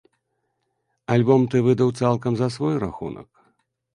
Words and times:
Альбом 1.15 1.41
ты 1.53 1.57
выдаў 1.67 1.93
цалкам 2.01 2.33
за 2.39 2.47
свой 2.57 2.75
рахунак? 2.87 3.27